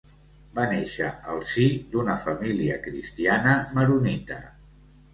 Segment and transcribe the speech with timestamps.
[0.59, 4.43] Va néixer al si d'una família cristiana maronita.